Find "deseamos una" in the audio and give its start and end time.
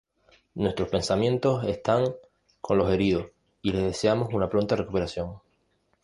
3.83-4.49